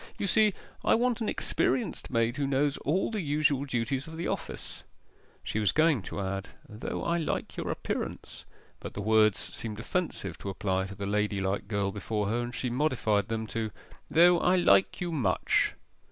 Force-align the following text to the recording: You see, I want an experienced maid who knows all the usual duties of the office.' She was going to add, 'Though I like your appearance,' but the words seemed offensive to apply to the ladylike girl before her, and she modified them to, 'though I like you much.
You 0.17 0.25
see, 0.25 0.55
I 0.83 0.95
want 0.95 1.21
an 1.21 1.29
experienced 1.29 2.09
maid 2.09 2.37
who 2.37 2.47
knows 2.47 2.75
all 2.77 3.11
the 3.11 3.21
usual 3.21 3.65
duties 3.65 4.07
of 4.07 4.17
the 4.17 4.27
office.' 4.27 4.83
She 5.43 5.59
was 5.59 5.71
going 5.71 6.01
to 6.01 6.19
add, 6.19 6.47
'Though 6.67 7.03
I 7.03 7.19
like 7.19 7.55
your 7.55 7.69
appearance,' 7.69 8.43
but 8.79 8.95
the 8.95 9.01
words 9.01 9.37
seemed 9.37 9.79
offensive 9.79 10.39
to 10.39 10.49
apply 10.49 10.87
to 10.87 10.95
the 10.95 11.05
ladylike 11.05 11.67
girl 11.67 11.91
before 11.91 12.29
her, 12.29 12.39
and 12.41 12.55
she 12.55 12.71
modified 12.71 13.27
them 13.27 13.45
to, 13.53 13.69
'though 14.09 14.39
I 14.39 14.55
like 14.55 15.01
you 15.01 15.11
much. 15.11 15.75